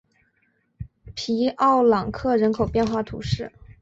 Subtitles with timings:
[1.13, 3.51] 皮奥朗克人口变化图示